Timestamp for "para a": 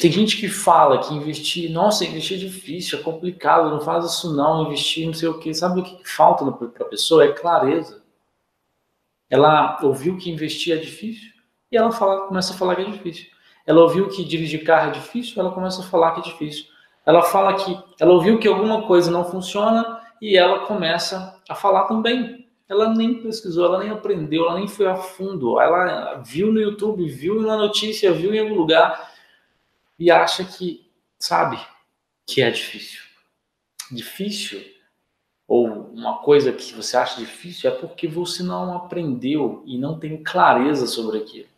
6.50-6.88